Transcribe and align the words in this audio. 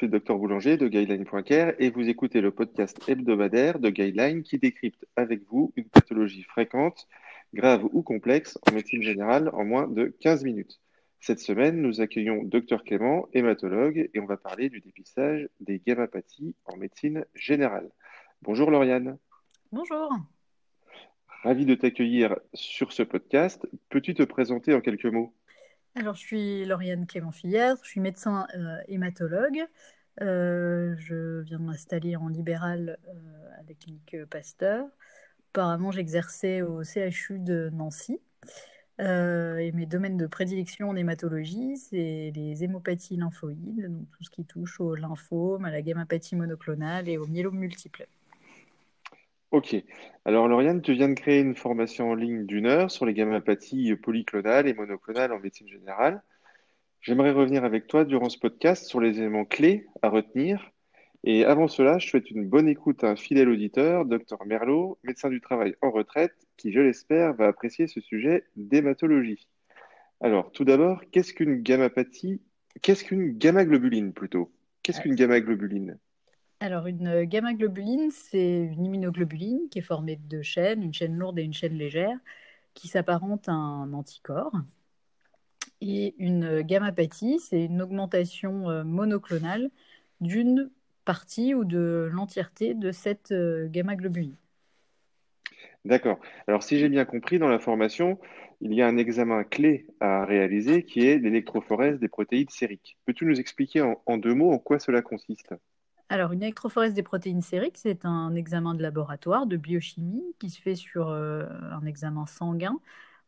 suis 0.00 0.06
le 0.06 0.12
docteur 0.12 0.38
Boulanger 0.38 0.78
de 0.78 0.88
Guideline.care 0.88 1.74
et 1.78 1.90
vous 1.90 2.08
écoutez 2.08 2.40
le 2.40 2.50
podcast 2.50 2.98
hebdomadaire 3.06 3.78
de 3.78 3.90
Guideline 3.90 4.42
qui 4.42 4.58
décrypte 4.58 5.04
avec 5.14 5.42
vous 5.50 5.74
une 5.76 5.84
pathologie 5.84 6.42
fréquente, 6.42 7.06
grave 7.52 7.84
ou 7.92 8.00
complexe 8.00 8.58
en 8.66 8.72
médecine 8.72 9.02
générale 9.02 9.50
en 9.52 9.62
moins 9.66 9.86
de 9.88 10.06
15 10.20 10.44
minutes. 10.44 10.80
Cette 11.20 11.38
semaine, 11.38 11.82
nous 11.82 12.00
accueillons 12.00 12.44
Dr 12.44 12.82
Clément, 12.82 13.28
hématologue, 13.34 14.08
et 14.14 14.20
on 14.20 14.24
va 14.24 14.38
parler 14.38 14.70
du 14.70 14.80
dépistage 14.80 15.46
des 15.60 15.82
gammapathies 15.86 16.54
en 16.64 16.78
médecine 16.78 17.26
générale. 17.34 17.90
Bonjour 18.40 18.70
Lauriane. 18.70 19.18
Bonjour. 19.70 20.16
Ravi 21.42 21.66
de 21.66 21.74
t'accueillir 21.74 22.38
sur 22.54 22.94
ce 22.94 23.02
podcast. 23.02 23.68
Peux-tu 23.90 24.14
te 24.14 24.22
présenter 24.22 24.72
en 24.72 24.80
quelques 24.80 25.04
mots? 25.04 25.34
Alors, 25.96 26.14
je 26.14 26.20
suis 26.20 26.64
Lauriane 26.64 27.06
Clément-Filière, 27.06 27.76
je 27.82 27.88
suis 27.90 28.00
médecin 28.00 28.46
euh, 28.56 28.76
hématologue. 28.86 29.66
Euh, 30.22 30.94
je 30.98 31.40
viens 31.40 31.58
de 31.58 31.64
m'installer 31.64 32.16
en 32.16 32.28
libéral 32.28 32.98
euh, 33.08 33.58
à 33.58 33.62
la 33.66 33.74
clinique 33.74 34.16
Pasteur. 34.30 34.86
Apparemment, 35.52 35.90
j'exerçais 35.90 36.62
au 36.62 36.82
CHU 36.84 37.38
de 37.38 37.70
Nancy. 37.72 38.20
et 38.98 39.72
mes 39.72 39.86
domaines 39.86 40.16
de 40.16 40.26
prédilection 40.26 40.90
en 40.90 40.96
hématologie, 40.96 41.76
c'est 41.76 42.32
les 42.34 42.62
hémopathies 42.62 43.16
lymphoïdes, 43.16 43.88
donc 43.88 44.10
tout 44.10 44.24
ce 44.24 44.30
qui 44.30 44.44
touche 44.44 44.78
au 44.80 44.94
lymphome, 44.94 45.64
à 45.64 45.70
la 45.70 45.82
gammapathie 45.82 46.36
monoclonale 46.36 47.08
et 47.08 47.16
au 47.16 47.26
myélome 47.26 47.56
multiple. 47.58 48.06
Ok. 49.50 49.74
Alors, 50.24 50.46
Lauriane, 50.46 50.80
tu 50.80 50.92
viens 50.92 51.08
de 51.08 51.14
créer 51.14 51.40
une 51.40 51.56
formation 51.56 52.10
en 52.10 52.14
ligne 52.14 52.46
d'une 52.46 52.66
heure 52.66 52.90
sur 52.90 53.04
les 53.04 53.14
gammapathies 53.14 53.96
polyclonales 53.96 54.68
et 54.68 54.74
monoclonales 54.74 55.32
en 55.32 55.40
médecine 55.40 55.68
générale. 55.68 56.22
J'aimerais 57.02 57.30
revenir 57.30 57.64
avec 57.64 57.86
toi 57.86 58.04
durant 58.04 58.28
ce 58.28 58.38
podcast 58.38 58.84
sur 58.84 59.00
les 59.00 59.18
éléments 59.18 59.46
clés 59.46 59.86
à 60.02 60.10
retenir. 60.10 60.70
Et 61.24 61.46
avant 61.46 61.66
cela, 61.66 61.98
je 61.98 62.06
souhaite 62.06 62.30
une 62.30 62.46
bonne 62.46 62.68
écoute 62.68 63.04
à 63.04 63.08
un 63.08 63.16
fidèle 63.16 63.48
auditeur, 63.48 64.04
Dr 64.04 64.44
Merlot, 64.44 64.98
médecin 65.02 65.30
du 65.30 65.40
travail 65.40 65.74
en 65.80 65.90
retraite, 65.90 66.34
qui, 66.58 66.72
je 66.72 66.80
l'espère, 66.80 67.32
va 67.32 67.46
apprécier 67.46 67.86
ce 67.86 68.02
sujet 68.02 68.44
d'hématologie. 68.56 69.48
Alors, 70.20 70.52
tout 70.52 70.64
d'abord, 70.64 71.02
qu'est-ce 71.10 71.32
qu'une 71.32 71.62
gammapathie 71.62 72.42
Qu'est-ce 72.82 73.04
qu'une 73.04 73.36
gamma-globuline 73.36 74.12
plutôt? 74.12 74.52
Qu'est-ce 74.82 75.00
qu'une 75.00 75.14
gamma-globuline? 75.14 75.98
Alors, 76.60 76.86
une 76.86 77.24
gamma-globuline, 77.24 78.10
c'est 78.10 78.64
une 78.64 78.84
immunoglobuline 78.84 79.68
qui 79.70 79.78
est 79.78 79.82
formée 79.82 80.16
de 80.16 80.28
deux 80.28 80.42
chaînes, 80.42 80.82
une 80.82 80.92
chaîne 80.92 81.16
lourde 81.16 81.38
et 81.38 81.42
une 81.42 81.54
chaîne 81.54 81.78
légère, 81.78 82.18
qui 82.74 82.88
s'apparente 82.88 83.48
à 83.48 83.52
un 83.52 83.92
anticorps. 83.94 84.54
Et 85.80 86.14
une 86.18 86.62
gammapathie, 86.62 87.38
c'est 87.40 87.64
une 87.64 87.82
augmentation 87.82 88.68
euh, 88.70 88.84
monoclonale 88.84 89.70
d'une 90.20 90.70
partie 91.04 91.54
ou 91.54 91.64
de 91.64 92.08
l'entièreté 92.12 92.74
de 92.74 92.92
cette 92.92 93.32
euh, 93.32 93.66
gamma-globuline. 93.68 94.36
D'accord. 95.84 96.20
Alors, 96.46 96.62
si 96.62 96.78
j'ai 96.78 96.88
bien 96.88 97.04
compris, 97.04 97.38
dans 97.38 97.48
la 97.48 97.58
formation, 97.58 98.18
il 98.60 98.74
y 98.74 98.82
a 98.82 98.86
un 98.86 98.98
examen 98.98 99.44
clé 99.44 99.86
à 100.00 100.24
réaliser 100.26 100.82
qui 100.84 101.06
est 101.06 101.18
l'électrophorèse 101.18 101.98
des 101.98 102.08
protéines 102.08 102.50
sériques. 102.50 102.98
Peux-tu 103.06 103.24
nous 103.24 103.40
expliquer 103.40 103.80
en 103.80 104.18
deux 104.18 104.34
mots 104.34 104.52
en 104.52 104.58
quoi 104.58 104.78
cela 104.78 105.00
consiste? 105.00 105.54
Alors, 106.10 106.32
une 106.32 106.42
électrophorèse 106.42 106.92
des 106.92 107.04
protéines 107.04 107.40
sériques, 107.40 107.78
c'est 107.78 108.04
un 108.04 108.34
examen 108.34 108.74
de 108.74 108.82
laboratoire 108.82 109.46
de 109.46 109.56
biochimie 109.56 110.24
qui 110.40 110.50
se 110.50 110.60
fait 110.60 110.74
sur 110.74 111.08
euh, 111.08 111.46
un 111.70 111.86
examen 111.86 112.26
sanguin 112.26 112.80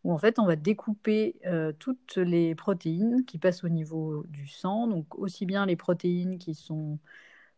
où 0.05 0.13
en 0.13 0.19
fait 0.19 0.39
on 0.39 0.47
va 0.47 0.57
découper 0.57 1.37
euh, 1.47 1.73
toutes 1.79 2.17
les 2.17 2.55
protéines 2.55 3.25
qui 3.25 3.39
passent 3.39 3.65
au 3.65 3.69
niveau 3.69 4.25
du 4.29 4.47
sang, 4.49 4.87
donc 4.87 5.19
aussi 5.19 5.47
bien 5.47 5.67
les 5.67 5.77
protéines 5.77 6.39
qui 6.39 6.55
sont 6.55 6.99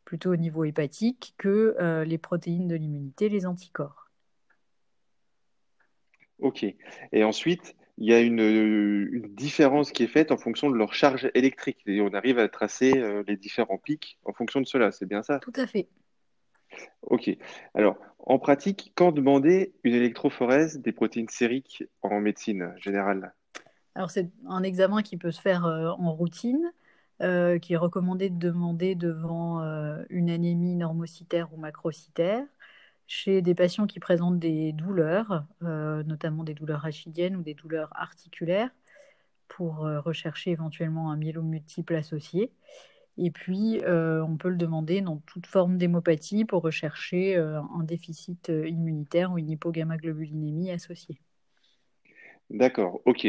plutôt 0.05 0.33
au 0.33 0.37
niveau 0.37 0.65
hépatique 0.65 1.35
que 1.39 1.77
euh, 1.81 2.05
les 2.05 2.19
protéines 2.19 2.69
de 2.69 2.77
l'immunité, 2.77 3.29
les 3.29 3.47
anticorps. 3.47 4.11
Ok. 6.39 6.67
Et 7.13 7.25
ensuite, 7.25 7.75
il 7.97 8.09
y 8.09 8.13
a 8.13 8.21
une, 8.21 9.23
différence 9.35 9.93
qui 9.93 10.03
est 10.03 10.09
faite 10.09 10.33
en 10.33 10.37
fonction 10.37 10.71
de 10.71 10.77
leur 10.77 10.95
charge 10.95 11.31
électrique. 11.35 11.79
Et 11.87 12.01
on 12.01 12.13
arrive 12.13 12.39
à 12.39 12.49
tracer 12.49 12.99
euh, 12.99 13.23
les 13.27 13.37
différents 13.37 13.79
pics 13.79 14.19
en 14.25 14.33
fonction 14.33 14.61
de 14.61 14.67
cela, 14.67 14.93
c'est 14.93 15.07
bien 15.07 15.23
ça? 15.23 15.39
Tout 15.39 15.53
à 15.57 15.67
fait. 15.67 15.89
Ok. 17.03 17.31
Alors, 17.75 17.97
en 18.19 18.39
pratique, 18.39 18.93
quand 18.95 19.13
demander 19.13 19.75
une 19.85 19.95
électrophorèse 19.95 20.81
des 20.81 20.93
protéines 20.93 21.29
sériques 21.29 21.85
en 22.03 22.21
médecine 22.21 22.75
générale? 22.79 23.35
Alors, 23.95 24.11
c'est 24.11 24.31
un 24.49 24.63
examen 24.63 25.03
qui 25.03 25.17
peut 25.17 25.31
se 25.31 25.41
faire 25.41 25.67
euh, 25.67 25.91
en 25.91 26.13
routine, 26.13 26.73
euh, 27.23 27.59
qui 27.59 27.75
est 27.75 27.79
recommandé 27.79 28.31
de 28.31 28.39
demander 28.39 28.95
devant 28.95 29.61
une 30.11 30.31
anémie 30.31 30.75
normocytaire 30.77 31.53
ou 31.53 31.57
macrocytaire 31.57 32.45
chez 33.07 33.43
des 33.43 33.55
patients 33.55 33.87
qui 33.87 34.01
présentent 34.01 34.39
des 34.39 34.73
douleurs, 34.73 35.45
euh, 35.63 36.03
notamment 36.05 36.45
des 36.45 36.55
douleurs 36.55 36.81
rachidiennes 36.81 37.37
ou 37.37 37.43
des 37.43 37.55
douleurs 37.55 37.91
articulaires, 37.95 38.71
pour 39.49 39.85
euh, 39.85 40.01
rechercher 40.01 40.51
éventuellement 40.51 41.11
un 41.11 41.17
myélome 41.17 41.49
multiple 41.49 41.95
associé. 41.95 42.51
Et 43.17 43.31
puis, 43.31 43.81
euh, 43.85 44.25
on 44.25 44.37
peut 44.37 44.49
le 44.49 44.57
demander 44.57 45.01
dans 45.01 45.19
toute 45.27 45.47
forme 45.47 45.79
d'hémopathie 45.79 46.45
pour 46.45 46.63
rechercher 46.63 47.37
un 47.37 47.85
déficit 47.85 48.49
immunitaire 48.49 49.33
ou 49.33 49.39
une 49.39 49.51
hypogammaglobulinémie 49.51 50.71
associée. 50.71 51.21
D'accord, 52.51 53.01
ok. 53.07 53.27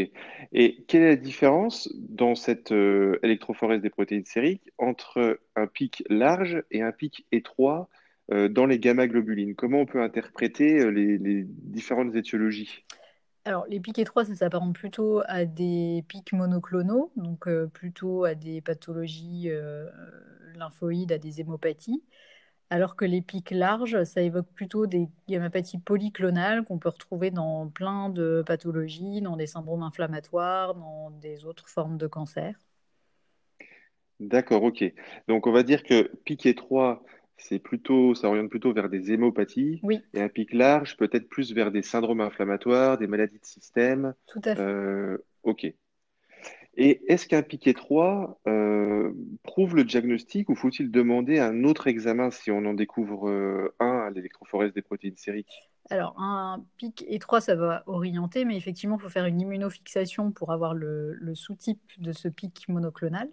Et 0.52 0.84
quelle 0.88 1.04
est 1.04 1.10
la 1.10 1.16
différence 1.16 1.90
dans 1.96 2.36
cette 2.36 2.72
électrophorèse 2.72 3.82
des 3.82 3.90
protéines 3.90 4.26
sériques 4.26 4.72
entre 4.78 5.40
un 5.56 5.68
pic 5.68 6.04
large 6.10 6.64
et 6.72 6.82
un 6.82 6.92
pic 6.92 7.26
étroit 7.32 7.90
euh, 8.32 8.50
dans 8.50 8.66
les 8.66 8.80
gamma-globulines? 8.80 9.56
Comment 9.56 9.82
on 9.82 9.86
peut 9.86 10.02
interpréter 10.02 10.80
euh, 10.80 10.90
les, 10.90 11.46
différentes 11.46 12.16
étiologies? 12.16 12.84
Alors, 13.46 13.66
les 13.68 13.80
pics 13.80 14.00
étroits, 14.00 14.26
ça 14.26 14.36
s'apparente 14.36 14.74
plutôt 14.76 15.22
à 15.28 15.46
des 15.46 16.04
pics 16.08 16.34
monoclonaux, 16.34 17.12
donc 17.16 17.48
euh, 17.48 17.68
plutôt 17.68 18.24
à 18.26 18.36
des 18.36 18.62
pathologies 18.62 19.50
lymphoïdes, 20.56 21.12
à 21.12 21.18
des 21.18 21.42
hémopathies, 21.42 22.04
alors 22.70 22.96
que 22.96 23.06
les 23.06 23.22
pics 23.22 23.52
larges, 23.52 24.04
ça 24.06 24.22
évoque 24.22 24.48
plutôt 24.56 24.88
des 24.88 25.10
gammapathies 25.30 25.80
polyclonales 25.80 26.66
qu'on 26.66 26.80
peut 26.80 26.90
retrouver 26.90 27.32
dans 27.32 27.70
plein 27.70 28.10
de 28.10 28.44
pathologies, 28.46 29.22
dans 29.22 29.38
des 29.38 29.48
syndromes 29.48 29.84
inflammatoires, 29.84 30.76
dans 30.76 31.12
des 31.12 31.46
autres 31.46 31.70
formes 31.70 31.98
de 31.98 32.08
cancer. 32.08 32.56
D'accord, 34.20 34.64
ok. 34.64 34.84
Donc, 35.28 35.46
on 35.48 35.52
va 35.52 35.64
dire 35.64 35.84
que 35.84 36.12
pic 36.24 36.46
étroit, 36.46 37.04
c'est 37.38 37.60
plutôt, 37.60 38.16
ça 38.16 38.28
oriente 38.28 38.50
plutôt 38.50 38.74
vers 38.74 38.90
des 38.90 39.12
hémopathies. 39.12 39.80
Oui. 39.84 40.02
Et 40.14 40.22
un 40.22 40.30
pic 40.30 40.54
large, 40.54 40.98
peut-être 40.98 41.28
plus 41.28 41.54
vers 41.54 41.72
des 41.72 41.82
syndromes 41.82 42.22
inflammatoires, 42.22 42.98
des 42.98 43.08
maladies 43.08 43.40
de 43.40 43.46
système. 43.46 44.14
Tout 44.28 44.42
à 44.46 44.56
fait. 44.56 44.62
Euh, 44.62 45.18
ok. 45.44 45.74
Et 46.78 47.02
est-ce 47.08 47.28
qu'un 47.28 47.42
pic 47.42 47.68
étroit 47.68 48.40
euh, 48.48 49.14
prouve 49.44 49.76
le 49.76 49.86
diagnostic 49.86 50.50
ou 50.50 50.56
faut-il 50.56 50.92
demander 50.92 51.40
un 51.40 51.64
autre 51.64 51.88
examen 51.88 52.32
si 52.32 52.52
on 52.52 52.66
en 52.66 52.74
découvre 52.74 53.30
euh, 53.30 53.74
un 53.80 54.00
à 54.00 54.10
l'électrophorèse 54.10 54.74
des 54.74 54.82
protéines 54.82 55.16
sériques? 55.16 55.72
Alors, 55.90 56.20
un 56.20 56.66
pic 56.78 57.06
étroit, 57.08 57.42
ça 57.42 57.56
va 57.56 57.84
orienter, 57.86 58.44
mais 58.44 58.58
effectivement, 58.58 58.98
il 58.98 59.02
faut 59.02 59.10
faire 59.10 59.26
une 59.26 59.40
immunofixation 59.40 60.32
pour 60.32 60.52
avoir 60.52 60.74
le 60.74 61.36
sous-type 61.36 61.80
de 62.00 62.12
ce 62.12 62.28
pic 62.28 62.68
monoclonal. 62.68 63.30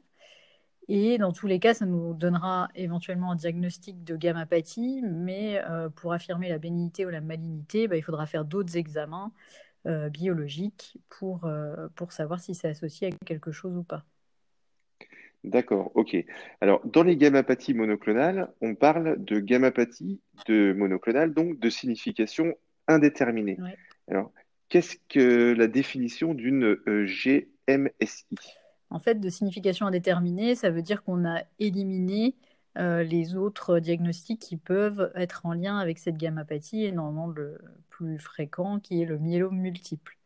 Et 0.89 1.19
dans 1.19 1.33
tous 1.33 1.47
les 1.47 1.61
cas, 1.61 1.75
ça 1.75 1.87
nous 1.87 2.15
donnera 2.15 2.69
éventuellement 2.75 3.33
un 3.33 3.37
diagnostic 3.37 4.03
de 4.03 4.17
gammapathie, 4.17 5.01
mais 5.03 5.63
euh, 5.69 5.89
pour 5.89 6.13
affirmer 6.13 6.49
la 6.49 6.59
bénignité 6.59 7.07
ou 7.07 7.11
la 7.11 7.21
malignité, 7.21 7.87
bah, 7.87 7.97
il 7.97 8.03
faudra 8.03 8.27
faire 8.27 8.45
d'autres 8.45 8.77
examens 8.77 9.33
euh, 9.87 10.09
biologiques 10.09 10.99
pour, 11.09 11.45
euh, 11.45 11.89
pour 11.95 12.13
savoir 12.13 12.41
si 12.41 12.55
c'est 12.55 12.69
associé 12.69 13.09
à 13.09 13.11
quelque 13.25 13.53
chose 13.53 13.77
ou 13.77 13.85
pas. 13.85 14.05
D'accord, 15.45 15.91
ok. 15.95 16.17
Alors, 16.61 16.81
dans 16.87 17.03
les 17.03 17.17
gammapathies 17.17 17.75
monoclonales, 17.75 18.53
on 18.61 18.75
parle 18.75 19.23
de 19.25 19.41
gammapathie 19.41 20.21
de 20.47 20.73
monoclonale, 20.73 21.35
donc 21.35 21.59
de 21.59 21.69
signification 21.69 22.55
indéterminée. 22.87 23.59
Alors, 24.09 24.33
qu'est-ce 24.69 24.97
que 25.09 25.53
la 25.53 25.67
définition 25.67 26.35
d'une 26.35 26.77
GMSI 26.87 28.27
en 28.93 28.99
fait, 28.99 29.17
de 29.21 29.29
signification 29.29 29.87
indéterminée, 29.87 30.55
ça 30.55 30.71
veut 30.71 30.83
dire 30.83 31.03
qu'on 31.03 31.25
a 31.25 31.43
éliminé 31.59 32.37
euh, 32.79 33.03
les 33.03 33.37
autres 33.37 33.79
diagnostics 33.79 34.41
qui 34.41 34.57
peuvent 34.57 35.11
être 35.15 35.47
en 35.47 35.55
lien 35.55 35.79
avec 35.79 35.99
cette 35.99 36.17
gammapathie, 36.17 36.85
et 36.85 36.93
normalement 36.93 37.29
le 37.29 37.59
plus 37.91 38.19
fréquent 38.19 38.81
qui 38.81 39.03
est 39.03 39.07
le 39.07 39.19
myélome 39.19 39.57
multiple. 39.57 40.19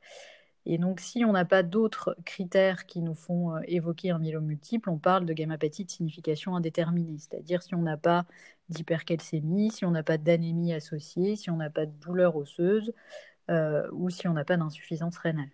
Et 0.66 0.78
donc, 0.78 1.00
si 1.00 1.24
on 1.24 1.32
n'a 1.32 1.44
pas 1.44 1.62
d'autres 1.62 2.16
critères 2.24 2.86
qui 2.86 3.00
nous 3.00 3.14
font 3.14 3.54
euh, 3.56 3.60
évoquer 3.68 4.10
un 4.10 4.18
myélome 4.18 4.46
multiple, 4.46 4.90
on 4.90 4.98
parle 4.98 5.24
de 5.26 5.32
gammapathie 5.32 5.84
de 5.84 5.90
signification 5.90 6.56
indéterminée, 6.56 7.18
c'est-à-dire 7.18 7.62
si 7.62 7.74
on 7.74 7.82
n'a 7.82 7.96
pas 7.96 8.26
d'hypercalcémie, 8.68 9.70
si 9.70 9.84
on 9.84 9.92
n'a 9.92 10.02
pas 10.02 10.18
d'anémie 10.18 10.72
associée, 10.74 11.36
si 11.36 11.50
on 11.50 11.56
n'a 11.56 11.70
pas 11.70 11.86
de 11.86 11.92
douleur 11.92 12.36
osseuse 12.36 12.92
euh, 13.50 13.88
ou 13.92 14.10
si 14.10 14.28
on 14.28 14.32
n'a 14.34 14.44
pas 14.44 14.56
d'insuffisance 14.56 15.18
rénale. 15.18 15.50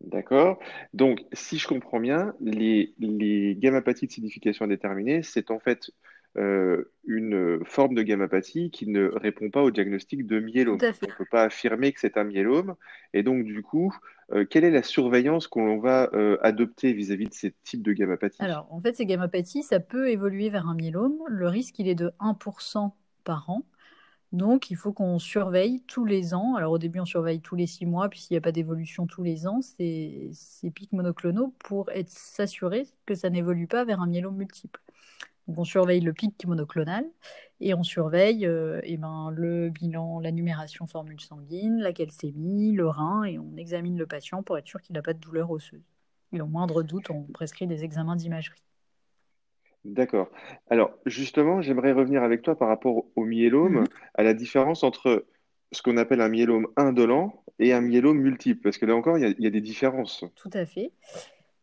D'accord? 0.00 0.58
Donc, 0.94 1.20
si 1.32 1.58
je 1.58 1.68
comprends 1.68 2.00
bien, 2.00 2.34
les, 2.40 2.92
les 2.98 3.54
gammapathies 3.56 4.06
de 4.06 4.12
signification 4.12 4.64
indéterminée, 4.64 5.22
c'est 5.22 5.50
en 5.50 5.60
fait 5.60 5.90
euh, 6.38 6.90
une 7.04 7.64
forme 7.64 7.94
de 7.94 8.02
gammapathie 8.02 8.70
qui 8.70 8.88
ne 8.88 9.06
répond 9.06 9.50
pas 9.50 9.62
au 9.62 9.70
diagnostic 9.70 10.26
de 10.26 10.38
Tout 10.38 10.44
myélome. 10.46 10.78
On 10.80 11.06
ne 11.06 11.14
peut 11.14 11.26
pas 11.30 11.44
affirmer 11.44 11.92
que 11.92 12.00
c'est 12.00 12.16
un 12.16 12.24
myélome. 12.24 12.74
Et 13.12 13.22
donc, 13.22 13.44
du 13.44 13.62
coup, 13.62 13.94
euh, 14.32 14.44
quelle 14.44 14.64
est 14.64 14.70
la 14.70 14.82
surveillance 14.82 15.46
qu'on 15.46 15.78
va 15.78 16.10
euh, 16.14 16.38
adopter 16.42 16.92
vis-à-vis 16.94 17.26
de 17.26 17.34
ces 17.34 17.54
types 17.64 17.82
de 17.82 17.92
gammapathies? 17.92 18.42
Alors, 18.42 18.66
en 18.72 18.80
fait, 18.80 18.96
ces 18.96 19.06
gammapathies, 19.06 19.62
ça 19.62 19.78
peut 19.78 20.08
évoluer 20.10 20.48
vers 20.48 20.68
un 20.68 20.74
myélome. 20.74 21.18
Le 21.28 21.48
risque, 21.48 21.78
il 21.78 21.86
est 21.88 21.94
de 21.94 22.12
1% 22.18 22.96
par 23.24 23.50
an. 23.50 23.62
Donc, 24.32 24.70
il 24.70 24.76
faut 24.76 24.92
qu'on 24.94 25.18
surveille 25.18 25.82
tous 25.86 26.06
les 26.06 26.32
ans. 26.32 26.54
Alors, 26.56 26.72
au 26.72 26.78
début, 26.78 27.00
on 27.00 27.04
surveille 27.04 27.40
tous 27.40 27.54
les 27.54 27.66
six 27.66 27.84
mois, 27.84 28.08
puis 28.08 28.18
s'il 28.18 28.34
n'y 28.34 28.38
a 28.38 28.40
pas 28.40 28.52
d'évolution 28.52 29.06
tous 29.06 29.22
les 29.22 29.46
ans, 29.46 29.60
c'est 29.60 30.30
ces 30.32 30.70
pics 30.70 30.92
monoclonaux 30.92 31.54
pour 31.58 31.90
être 31.90 32.08
s'assurer 32.08 32.86
que 33.04 33.14
ça 33.14 33.28
n'évolue 33.28 33.66
pas 33.66 33.84
vers 33.84 34.00
un 34.00 34.06
myélome 34.06 34.36
multiple. 34.36 34.80
Donc, 35.46 35.58
on 35.58 35.64
surveille 35.64 36.00
le 36.00 36.14
pic 36.14 36.46
monoclonal 36.46 37.04
et 37.60 37.74
on 37.74 37.82
surveille 37.82 38.46
euh, 38.46 38.80
eh 38.84 38.96
ben, 38.96 39.30
le 39.30 39.68
bilan, 39.68 40.18
la 40.20 40.32
numération 40.32 40.86
formule 40.86 41.20
sanguine, 41.20 41.80
la 41.80 41.92
calcémie, 41.92 42.72
le 42.72 42.88
rein, 42.88 43.24
et 43.24 43.38
on 43.38 43.56
examine 43.56 43.98
le 43.98 44.06
patient 44.06 44.42
pour 44.42 44.56
être 44.56 44.66
sûr 44.66 44.80
qu'il 44.80 44.94
n'a 44.94 45.02
pas 45.02 45.12
de 45.12 45.18
douleur 45.18 45.50
osseuse. 45.50 45.82
Et 46.32 46.40
au 46.40 46.46
moindre 46.46 46.82
doute, 46.82 47.10
on 47.10 47.24
prescrit 47.24 47.66
des 47.66 47.84
examens 47.84 48.16
d'imagerie. 48.16 48.62
D'accord. 49.84 50.30
Alors, 50.70 50.92
justement, 51.06 51.60
j'aimerais 51.60 51.92
revenir 51.92 52.22
avec 52.22 52.42
toi 52.42 52.56
par 52.56 52.68
rapport 52.68 53.04
au 53.16 53.24
Mhm. 53.56 53.84
myélome, 53.84 53.88
à 54.14 54.22
la 54.22 54.34
différence 54.34 54.84
entre 54.84 55.26
ce 55.72 55.82
qu'on 55.82 55.96
appelle 55.96 56.20
un 56.20 56.28
myélome 56.28 56.68
indolent 56.76 57.44
et 57.58 57.72
un 57.72 57.80
myélome 57.80 58.18
multiple, 58.18 58.60
parce 58.62 58.78
que 58.78 58.86
là 58.86 58.94
encore, 58.94 59.18
il 59.18 59.22
y 59.22 59.24
a, 59.24 59.28
il 59.30 59.40
y 59.42 59.46
a 59.46 59.50
des 59.50 59.60
différences. 59.60 60.24
Tout 60.34 60.50
à 60.52 60.66
fait. 60.66 60.92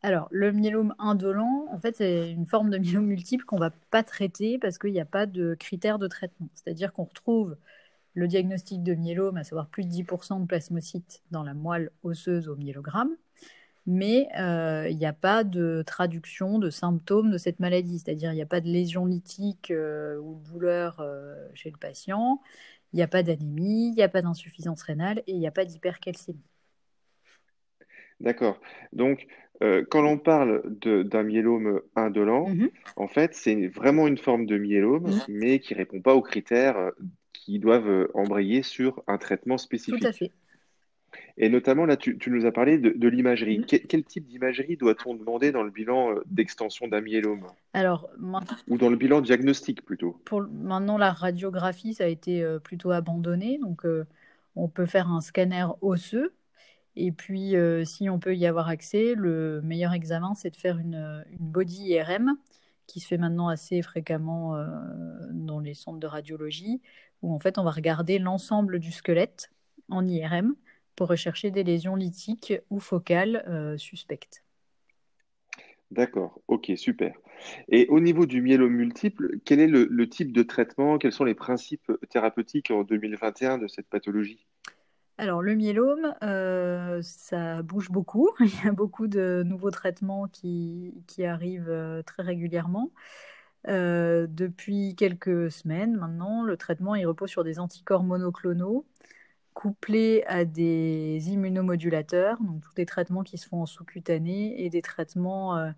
Alors, 0.02 0.28
le 0.32 0.52
myélome 0.52 0.96
indolent, 1.00 1.68
en 1.72 1.80
fait, 1.80 1.98
c'est 1.98 2.32
une 2.32 2.48
forme 2.48 2.70
de 2.70 2.78
myélome 2.80 3.06
multiple 3.08 3.46
qu'on 3.46 3.58
ne 3.58 3.62
va 3.62 3.72
pas 3.92 4.04
traiter 4.04 4.60
parce 4.60 4.78
qu'il 4.78 4.94
n'y 4.94 5.02
a 5.02 5.06
pas 5.06 5.26
de 5.26 5.56
critères 5.56 6.00
de 6.00 6.08
traitement. 6.08 6.50
C'est-à-dire 6.56 6.94
qu'on 6.94 7.06
retrouve 7.06 7.58
le 8.16 8.28
diagnostic 8.28 8.84
de 8.84 8.96
myélome, 8.96 9.38
à 9.38 9.44
savoir 9.46 9.68
plus 9.70 9.86
de 9.86 9.90
10% 9.90 10.40
de 10.40 10.48
plasmocytes 10.48 11.24
dans 11.32 11.44
la 11.44 11.54
moelle 11.54 11.92
osseuse 12.04 12.50
au 12.50 12.56
myélogramme, 12.58 13.16
mais 13.88 14.28
euh, 14.40 14.88
il 14.90 14.98
n'y 14.98 15.06
a 15.06 15.14
pas 15.14 15.44
de 15.44 15.84
traduction 15.86 16.60
de 16.60 16.70
symptômes 16.70 17.32
de 17.32 17.38
cette 17.38 17.60
maladie. 17.60 18.00
C'est-à-dire 18.00 18.32
il 18.32 18.36
n'y 18.36 18.42
a 18.42 18.46
pas 18.46 18.62
de 18.62 18.68
lésion 18.68 19.06
lytique 19.06 19.72
euh, 19.72 20.18
ou 20.20 20.36
de 20.36 20.50
douleur 20.52 21.00
euh, 21.00 21.36
chez 21.56 21.72
le 21.72 21.78
patient, 21.78 22.42
il 22.94 22.98
n'y 22.98 23.04
a 23.04 23.08
pas 23.08 23.24
d'anémie, 23.24 23.90
il 23.90 23.96
n'y 23.96 24.04
a 24.04 24.10
pas 24.10 24.22
d'insuffisance 24.22 24.82
rénale 24.84 25.20
et 25.28 25.34
il 25.34 25.40
n'y 25.40 25.48
a 25.48 25.52
pas 25.52 25.66
d'hypercalcémie. 25.66 26.40
D'accord. 28.20 28.60
Donc, 28.94 29.28
euh, 29.64 29.86
quand 29.90 30.02
l'on 30.02 30.18
parle 30.18 30.62
d'un 30.82 31.24
myélome 31.24 31.82
indolent, 31.96 32.52
Mhm. 32.52 32.70
en 32.96 33.08
fait, 33.08 33.34
c'est 33.34 33.68
vraiment 33.68 34.08
une 34.08 34.18
forme 34.18 34.46
de 34.46 34.58
myélome, 34.58 35.14
Mhm. 35.14 35.22
mais 35.28 35.60
qui 35.60 35.74
répond 35.74 36.02
pas 36.02 36.16
aux 36.16 36.22
critères 36.22 36.92
qui 37.34 37.60
doivent 37.60 38.10
embrayer 38.14 38.62
sur 38.64 39.04
un 39.08 39.18
traitement 39.18 39.58
Tout 39.88 40.00
à 40.04 40.12
spécifique. 40.12 40.14
fait. 40.14 40.32
Et 41.42 41.48
notamment, 41.50 41.86
là, 41.86 41.96
tu, 41.96 42.18
tu 42.18 42.30
nous 42.30 42.46
as 42.46 42.52
parlé 42.52 42.78
de, 42.78 42.90
de 42.90 43.08
l'imagerie. 43.08 43.60
Mhm. 43.60 43.66
Quel, 43.66 44.04
type 44.04 44.28
d'imagerie 44.28 44.76
doit-on 44.76 45.16
demander 45.16 45.52
dans 45.52 45.64
le 45.64 45.72
bilan 45.72 46.12
euh, 46.12 46.22
d'extension 46.26 46.88
d'un 46.88 47.02
myélome? 47.02 47.48
Alors, 47.74 48.10
maintenant, 48.18 48.58
Ou 48.68 48.78
dans 48.78 48.90
le 48.90 48.98
bilan 48.98 49.22
diagnostique 49.22 49.86
plutôt? 49.86 50.22
pour, 50.26 50.42
maintenant, 50.42 50.98
la 50.98 51.12
radiographie, 51.12 51.94
ça 51.94 52.04
a 52.04 52.08
été 52.08 52.44
euh, 52.44 52.60
plutôt 52.60 52.92
abandonné. 52.92 53.58
Donc, 53.58 53.86
euh, 53.86 54.06
on 54.56 54.68
peut 54.68 54.86
faire 54.86 55.10
un 55.10 55.22
scanner 55.22 55.66
osseux. 55.82 56.34
Et 56.96 57.14
puis, 57.14 57.56
euh, 57.56 57.86
si 57.86 58.10
on 58.10 58.20
peut 58.20 58.36
y 58.36 58.46
avoir 58.46 58.68
accès, 58.68 59.14
le 59.16 59.62
meilleur 59.62 59.94
examen, 59.94 60.34
c'est 60.36 60.50
de 60.50 60.58
faire 60.58 60.78
une, 60.78 61.24
une 61.32 61.38
body 61.48 61.94
IRM, 61.94 62.36
qui 62.88 63.00
se 63.00 63.08
fait 63.08 63.18
maintenant 63.18 63.48
assez 63.48 63.82
fréquemment 63.82 64.58
euh, 64.58 64.66
dans 65.32 65.60
les 65.60 65.74
centres 65.74 66.00
de 66.00 66.08
radiologie, 66.08 66.82
où 67.22 67.34
en 67.34 67.40
fait, 67.40 67.58
on 67.58 67.64
va 67.64 67.72
regarder 67.72 68.20
l'ensemble 68.20 68.80
du 68.80 68.92
squelette 68.92 69.52
en 69.90 70.06
IRM 70.06 70.56
pour 71.00 71.08
rechercher 71.08 71.50
des 71.50 71.64
lésions 71.64 71.96
lithiques 71.96 72.54
ou 72.70 72.82
focales 72.82 73.46
euh, 73.48 73.78
suspectes. 73.78 74.44
D'accord, 75.92 76.42
ok, 76.50 76.74
super. 76.76 77.16
Et 77.70 77.88
au 77.88 78.02
niveau 78.02 78.26
du 78.26 78.42
myélome 78.42 78.74
multiple, 78.74 79.40
quel 79.46 79.62
est 79.62 79.68
le, 79.68 79.88
le 79.90 80.10
type 80.10 80.34
de 80.34 80.44
traitement? 80.44 80.98
Quels 80.98 81.14
sont 81.14 81.24
les 81.24 81.36
principes 81.36 81.90
thérapeutiques 82.10 82.70
en 82.70 82.84
2021 82.84 83.60
de 83.60 83.68
cette 83.70 83.88
pathologie? 83.88 84.46
Alors, 85.18 85.42
le 85.42 85.56
myélome, 85.56 86.14
euh, 86.22 87.00
ça 87.02 87.62
bouge 87.62 87.90
beaucoup. 87.90 88.30
Il 88.42 88.66
y 88.66 88.68
a 88.68 88.74
beaucoup 88.74 89.08
de 89.08 89.42
nouveaux 89.46 89.72
traitements 89.72 90.28
qui, 90.28 90.94
qui 91.08 91.24
arrivent 91.24 91.70
euh, 91.70 92.04
très 92.04 92.24
régulièrement. 92.24 92.92
Euh, 93.70 94.28
depuis 94.30 94.96
quelques 94.96 95.50
semaines 95.50 95.96
maintenant, 95.96 96.44
le 96.44 96.58
traitement 96.58 96.96
il 96.96 97.06
repose 97.06 97.30
sur 97.30 97.44
des 97.44 97.60
anticorps 97.60 98.04
monoclonaux 98.04 98.86
couplés 99.60 100.24
à 100.26 100.46
des 100.46 101.20
immunomodulateurs, 101.32 102.42
donc 102.42 102.62
tous 102.62 102.74
des 102.76 102.86
traitements 102.86 103.24
qui 103.24 103.38
se 103.38 103.46
font 103.46 103.64
en 103.64 103.66
sous-cutané 103.66 104.64
et 104.64 104.70
des 104.70 104.82
traitements 104.82 105.58
euh, 105.58 105.72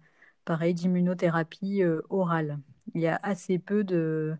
d'immunothérapie 0.73 1.81
euh, 1.81 2.03
orale. 2.11 2.59
Il 2.93 3.01
y 3.01 3.07
a 3.07 3.19
assez 3.23 3.57
peu 3.57 3.83
de, 3.83 4.35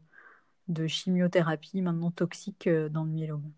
de 0.68 0.88
chimiothérapie 0.88 1.82
maintenant 1.82 2.12
toxique 2.12 2.68
euh, 2.68 2.90
dans 2.90 3.04
le 3.06 3.12
myélome. 3.12 3.52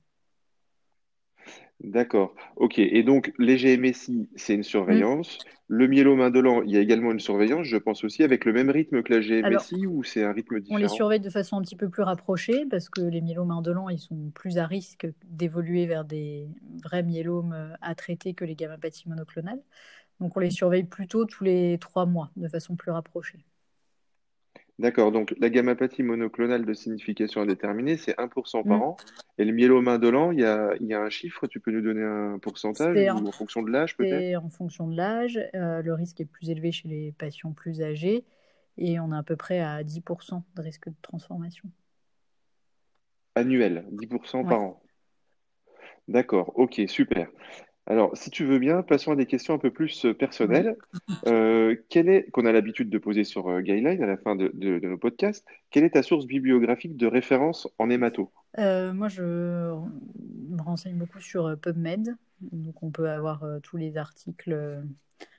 D'accord, 1.81 2.33
ok. 2.55 2.79
Et 2.79 3.03
donc, 3.03 3.31
les 3.39 3.57
GMSI, 3.57 4.29
c'est 4.35 4.53
une 4.55 4.63
Mm. 4.87 5.03
surveillance. 5.03 5.43
Le 5.67 5.87
myélome 5.87 6.21
indolent, 6.21 6.61
il 6.63 6.71
y 6.71 6.77
a 6.77 6.81
également 6.81 7.11
une 7.11 7.19
surveillance, 7.19 7.65
je 7.67 7.77
pense 7.77 8.03
aussi, 8.03 8.23
avec 8.23 8.45
le 8.45 8.53
même 8.53 8.69
rythme 8.69 9.03
que 9.03 9.13
la 9.13 9.21
Alors, 9.41 9.69
GMSI 9.71 9.85
ou 9.87 10.03
c'est 10.03 10.23
un 10.23 10.31
rythme 10.33 10.59
On 10.69 10.77
les 10.77 10.87
différent? 10.87 10.89
surveille 10.89 11.19
de 11.19 11.29
façon 11.29 11.57
un 11.57 11.61
petit 11.61 11.75
peu 11.75 11.89
plus 11.89 12.03
rapprochée 12.03 12.65
parce 12.69 12.89
que 12.89 13.01
les 13.01 13.21
myélomes 13.21 13.51
indolents, 13.51 13.89
ils 13.89 13.99
sont 13.99 14.31
plus 14.31 14.57
à 14.57 14.65
risque 14.67 15.07
d'évoluer 15.25 15.85
vers 15.87 16.05
des 16.05 16.49
vrais 16.83 17.03
myélomes 17.03 17.53
euh, 17.53 17.73
à 17.81 17.95
traiter 17.95 18.33
que 18.33 18.45
les 18.45 18.55
gammapathies 18.55 19.09
monoclonales. 19.09 19.61
Donc 20.21 20.37
on 20.37 20.41
les 20.41 20.51
surveille 20.51 20.85
plutôt 20.85 21.25
tous 21.25 21.43
les 21.45 21.77
trois 21.81 22.05
mois 22.07 22.31
de 22.37 22.47
façon 22.49 22.75
plus 22.77 22.91
rapprochée. 22.91 23.45
D'accord, 24.83 25.13
donc 25.13 25.33
la 25.39 25.49
gammapathie 25.49 26.03
monoclonale 26.03 26.65
de 26.65 26.73
signification 26.73 27.39
indéterminée, 27.39 27.95
c'est 27.95 28.19
1% 28.19 28.63
par 28.63 28.79
Mm. 28.79 28.83
an. 28.83 28.97
Et 29.37 29.45
le 29.45 29.53
myélome 29.53 29.87
indolent, 29.87 30.31
il 30.31 30.41
y 30.41 30.43
a, 30.43 30.75
il 30.81 30.87
y 30.87 30.93
a 30.93 31.01
un 31.01 31.09
chiffre, 31.09 31.47
tu 31.47 31.61
peux 31.61 31.71
nous 31.71 31.79
donner 31.81 32.03
un 32.03 32.37
pourcentage 32.37 32.93
C'est 32.97 33.09
en, 33.09 33.23
ou 33.23 33.29
en 33.29 33.31
fonction 33.31 33.61
de 33.63 33.71
l'âge 33.71 33.95
peut-être? 33.95 34.19
c'est 34.19 34.35
en 34.35 34.49
fonction 34.49 34.89
de 34.89 34.97
l'âge. 34.97 35.39
euh, 35.55 35.81
le 35.81 35.93
risque 35.93 36.19
est 36.19 36.25
plus 36.25 36.49
élevé 36.49 36.73
chez 36.73 36.89
les 36.89 37.13
patients 37.13 37.53
plus 37.53 37.81
âgés 37.81 38.25
et 38.77 38.99
on 38.99 39.13
est 39.13 39.17
à 39.17 39.23
peu 39.23 39.37
près 39.37 39.61
à 39.61 39.81
10% 39.85 40.43
de 40.55 40.61
risque 40.61 40.89
de 40.89 40.95
transformation. 41.01 41.69
Annuel, 43.35 43.85
10% 43.91 44.43
Ouais. 44.43 44.49
par 44.49 44.61
an. 44.63 44.83
D'accord, 46.09 46.51
ok, 46.59 46.81
super. 46.87 47.29
Alors, 47.87 48.15
si 48.17 48.29
tu 48.29 48.45
veux 48.45 48.59
bien, 48.59 48.81
passons 48.83 49.11
à 49.11 49.15
des 49.15 49.25
questions 49.25 49.53
un 49.53 49.57
peu 49.57 49.71
plus 49.71 50.05
euh, 50.05 50.13
personnelles. 50.13 50.77
Euh, 51.27 51.75
quelle 51.89 52.09
est, 52.09 52.29
qu'on 52.31 52.45
a 52.45 52.51
l'habitude 52.51 52.89
de 52.89 52.97
poser 52.97 53.23
sur 53.23 53.47
euh, 53.47 53.61
Guideline 53.61 54.03
à 54.03 54.07
la 54.07 54.17
fin 54.17 54.35
de, 54.35 54.51
de- 54.53 54.79
de 54.79 54.87
nos 54.87 54.97
podcasts, 54.97 55.45
quelle 55.71 55.85
est 55.85 55.91
ta 55.91 56.03
source 56.03 56.25
bibliographique 56.25 56.97
de 56.97 57.07
référence 57.07 57.67
en 57.79 57.89
hémato? 57.89 58.31
Euh, 58.59 58.93
moi, 58.93 59.07
je 59.07 59.23
me 59.23 60.61
renseigne 60.61 60.97
beaucoup 60.97 61.19
sur 61.19 61.57
PubMed. 61.59 62.15
Donc, 62.41 62.83
on 62.83 62.91
peut 62.91 63.09
avoir 63.09 63.45
tous 63.63 63.77
les 63.77 63.97
articles 63.97 64.83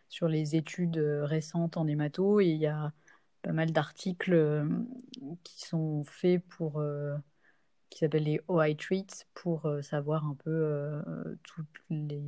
sur 0.09 0.29
les 0.29 0.57
études 0.57 0.99
récentes 0.99 1.77
en 1.77 1.87
hémato. 1.87 2.41
Et 2.41 2.47
il 2.47 2.59
y 2.59 2.67
a 2.67 2.93
pas 3.43 3.53
mal 3.53 3.73
d'articles 3.73 4.67
qui 5.45 5.61
sont 5.67 6.05
faits 6.05 6.43
pour, 6.49 6.83
qui 7.95 8.01
s'appellent 8.01 8.25
les 8.25 8.41
OI 8.49 8.75
Treats, 8.75 9.25
pour 9.35 9.67
euh, 9.67 9.81
savoir 9.83 10.27
un 10.27 10.35
peu 10.35 10.51
euh, 10.51 11.37
tous 11.45 11.65
les 11.91 12.23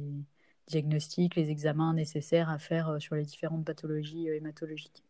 diagnostics, 0.68 1.34
les 1.34 1.50
examens 1.50 1.92
nécessaires 1.92 2.48
à 2.50 2.58
faire 2.58 2.88
euh, 2.90 2.98
sur 3.00 3.16
les 3.16 3.24
différentes 3.24 3.64
pathologies 3.64 4.28
hématologiques. 4.28 5.02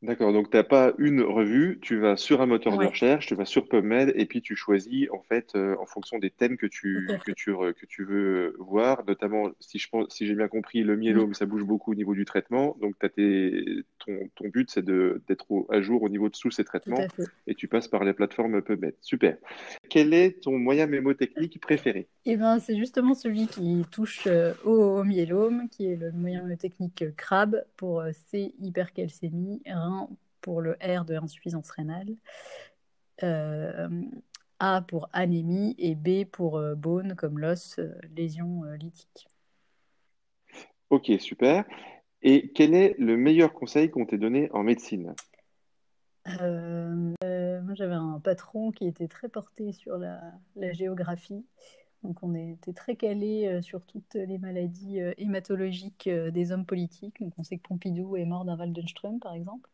D'accord, 0.00 0.32
donc 0.32 0.48
tu 0.48 0.56
n'as 0.56 0.62
pas 0.62 0.92
une 0.98 1.22
revue, 1.22 1.80
tu 1.82 1.98
vas 1.98 2.16
sur 2.16 2.40
un 2.40 2.46
moteur 2.46 2.78
de 2.78 2.78
Ouais, 2.78 2.86
recherche, 2.86 3.26
tu 3.26 3.34
vas 3.34 3.44
sur 3.44 3.68
PubMed 3.68 4.12
et 4.14 4.26
puis 4.26 4.40
tu 4.42 4.54
choisis 4.54 5.08
en 5.10 5.22
fait 5.22 5.56
euh, 5.56 5.74
en 5.80 5.86
fonction 5.86 6.20
des 6.20 6.30
thèmes 6.30 6.56
que 6.56 6.66
tout 6.92 7.04
à 7.08 7.18
tu, 7.18 7.20
que 7.24 7.32
fait. 7.32 7.32
tu, 7.32 7.50
re- 7.50 7.74
que 7.74 7.84
tu 7.84 8.04
veux 8.04 8.54
voir, 8.60 9.04
notamment 9.06 9.50
si 9.58 9.80
je 9.80 9.88
pense, 9.88 10.14
si 10.14 10.24
j'ai 10.24 10.36
bien 10.36 10.46
compris, 10.46 10.84
le 10.84 10.94
Mm, 11.06 11.24
myélome, 11.24 11.34
ça 11.34 11.46
bouge 11.46 11.64
beaucoup 11.64 11.90
au 11.90 11.94
niveau 11.96 12.14
du 12.14 12.24
traitement, 12.24 12.76
donc 12.80 12.94
t'as 13.00 13.08
tes, 13.08 13.82
ton, 13.98 14.28
ton 14.36 14.46
but 14.48 14.70
c'est 14.70 14.84
de, 14.84 15.20
d'être 15.26 15.50
au- 15.50 15.66
à 15.72 15.80
jour 15.82 16.00
au 16.04 16.08
niveau 16.08 16.28
de 16.28 16.34
tous 16.40 16.52
ces 16.52 16.64
tout 16.84 16.94
traitements 16.94 17.02
à 17.02 17.08
fait. 17.08 17.30
et 17.48 17.56
tu 17.56 17.66
passes 17.66 17.88
par 17.88 18.04
les 18.04 18.12
plateformes 18.12 18.62
PubMed. 18.62 18.94
Super. 19.00 19.36
Quel 19.90 20.14
est 20.14 20.40
ton 20.44 20.56
moyen 20.58 20.86
mémotechnique 20.86 21.60
préféré? 21.60 22.08
Et 22.30 22.36
ben, 22.36 22.58
c'est 22.58 22.76
justement 22.76 23.14
celui 23.14 23.46
qui 23.46 23.86
touche 23.90 24.26
euh, 24.26 24.52
au, 24.62 24.98
au 24.98 25.02
myélome, 25.02 25.66
qui 25.70 25.86
est 25.86 25.96
le 25.96 26.12
moyen 26.12 26.54
technique 26.56 27.02
CRAB 27.16 27.64
pour 27.74 28.02
euh, 28.02 28.10
C, 28.26 28.54
hypercalcémie, 28.60 29.62
rein 29.64 30.10
pour 30.42 30.60
le 30.60 30.72
R 30.72 31.06
de 31.06 31.14
insuffisance 31.14 31.70
rénale, 31.70 32.10
euh, 33.22 33.88
A 34.58 34.82
pour 34.82 35.08
anémie 35.14 35.74
et 35.78 35.94
B 35.94 36.26
pour 36.30 36.58
euh, 36.58 36.74
bone, 36.74 37.14
comme 37.14 37.38
l'os, 37.38 37.78
euh, 37.78 37.94
lésion 38.14 38.62
euh, 38.64 38.76
lithique. 38.76 39.26
Ok, 40.90 41.10
super. 41.20 41.64
Et 42.20 42.52
quel 42.52 42.74
est 42.74 42.94
le 42.98 43.16
meilleur 43.16 43.54
conseil 43.54 43.90
qu'on 43.90 44.04
t'ait 44.04 44.18
donné 44.18 44.50
en 44.52 44.64
médecine? 44.64 45.14
Euh, 46.42 47.14
euh, 47.24 47.62
moi, 47.62 47.74
j'avais 47.74 47.94
un 47.94 48.20
patron 48.22 48.70
qui 48.70 48.86
était 48.86 49.08
très 49.08 49.30
porté 49.30 49.72
sur 49.72 49.96
la, 49.96 50.20
la 50.56 50.74
géographie. 50.74 51.46
Donc, 52.04 52.22
on 52.22 52.34
était 52.34 52.72
très 52.72 52.96
calé 52.96 53.46
euh, 53.46 53.62
sur 53.62 53.84
toutes 53.84 54.14
les 54.14 54.38
maladies 54.38 55.00
euh, 55.00 55.12
hématologiques 55.18 56.06
euh, 56.06 56.30
des 56.30 56.52
hommes 56.52 56.66
politiques. 56.66 57.20
Donc, 57.20 57.32
on 57.38 57.42
sait 57.42 57.56
que 57.58 57.66
Pompidou 57.66 58.16
est 58.16 58.24
mort 58.24 58.44
d'un 58.44 58.56
Waldenström, 58.56 59.18
par 59.18 59.34
exemple. 59.34 59.68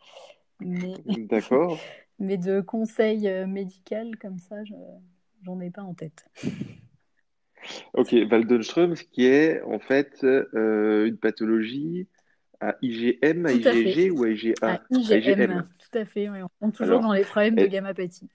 Mais, 0.61 0.95
D'accord. 1.29 1.79
mais 2.19 2.39
de 2.39 2.61
conseils 2.61 3.29
médicaux 3.47 4.13
comme 4.21 4.39
ça, 4.39 4.65
je, 4.65 4.75
j'en 5.43 5.61
ai 5.61 5.71
pas 5.71 5.83
en 5.83 5.95
tête. 5.95 6.27
Ok, 7.95 8.15
Waldenström, 8.31 8.97
ce 8.97 9.05
qui 9.05 9.25
est 9.25 9.63
en 9.63 9.79
fait 9.79 10.23
euh, 10.25 11.07
une 11.07 11.17
pathologie 11.17 12.09
à 12.61 12.77
IgM, 12.83 13.47
à 13.47 13.51
fait. 13.51 13.83
IgG 13.83 14.11
ou 14.11 14.25
à 14.25 14.31
IgA? 14.31 14.55
À 14.63 14.73
À 14.73 14.81
IgM. 14.91 15.63
Tout 15.79 15.99
à 15.99 16.05
fait. 16.05 16.29
oui. 16.29 16.39
On 16.61 16.69
est 16.69 16.73
toujours 16.73 17.01
dans 17.01 17.13
les 17.13 17.25
problèmes 17.25 17.57
de 17.57 17.63
et, 17.63 17.69
gammapathie. 17.69 18.29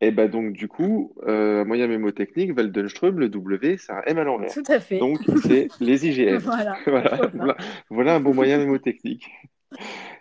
Et 0.00 0.10
bah 0.10 0.28
donc 0.28 0.52
du 0.52 0.66
coup, 0.66 1.14
euh, 1.26 1.64
moyen 1.64 1.86
mémotechnique, 1.86 2.56
Waldenström, 2.56 3.18
le 3.18 3.28
W, 3.28 3.76
c'est 3.76 3.92
un 3.92 4.00
M 4.06 4.18
à 4.18 4.24
l'envers. 4.24 4.52
Tout 4.52 4.62
à 4.68 4.80
fait. 4.80 4.98
Donc 4.98 5.18
c'est 5.42 5.68
les 5.80 6.06
IgM. 6.06 6.38
Voilà, 6.44 6.78
Voilà, 7.34 7.56
voilà, 7.90 8.14
un 8.14 8.20
bon 8.20 8.32
moyen 8.32 8.58
mémotechnique. 8.58 9.30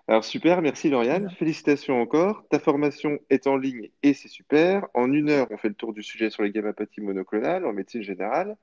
Alors 0.07 0.25
super, 0.25 0.61
merci 0.61 0.89
Lauriane. 0.89 1.29
Félicitations 1.37 2.01
encore. 2.01 2.43
Ta 2.49 2.59
formation 2.59 3.19
est 3.29 3.47
en 3.47 3.55
ligne 3.55 3.89
et 4.03 4.13
c'est 4.13 4.27
super. 4.27 4.87
En 4.93 5.13
une 5.13 5.29
heure, 5.29 5.47
on 5.49 5.57
fait 5.57 5.69
le 5.69 5.75
tour 5.75 5.93
du 5.93 6.03
sujet 6.03 6.29
sur 6.29 6.43
les 6.43 6.51
gammapathies 6.51 7.01
monoclonales 7.01 7.65
en 7.65 7.71
médecine 7.71 8.03
générale. 8.03 8.57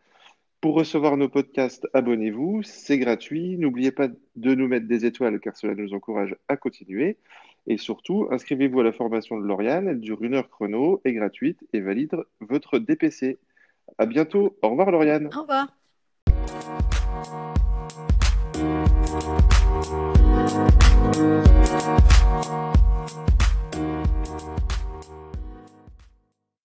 Pour 0.61 0.75
recevoir 0.75 1.17
nos 1.17 1.29
podcasts, 1.29 1.87
abonnez-vous, 1.95 2.63
c'est 2.63 2.99
gratuit. 2.99 3.57
N'oubliez 3.57 3.93
pas 3.93 4.09
de 4.09 4.55
nous 4.55 4.69
mettre 4.69 4.87
des 4.87 5.07
étoiles 5.07 5.41
car 5.41 5.57
cela 5.57 5.75
nous 5.75 5.95
encourage 5.95 6.37
à 6.49 6.57
continuer. 6.57 7.17
Et 7.67 7.79
surtout, 7.79 8.29
inscrivez-vous 8.31 8.81
à 8.81 8.85
la 8.85 8.93
formation 8.93 9.39
de 9.39 9.45
Lauriane. 9.45 9.89
Elle 9.89 10.01
dure 10.01 10.23
une 10.23 10.35
heure 10.35 10.49
chrono, 10.49 11.01
est 11.05 11.13
gratuite 11.13 11.59
et 11.73 11.81
valide 11.81 12.17
votre 12.41 12.79
DPC. 12.79 13.39
À 13.99 14.07
bientôt. 14.07 14.57
Au 14.63 14.71
revoir 14.71 14.91
Lauriane. 14.91 15.29
Au 15.35 15.43
revoir. 15.43 15.69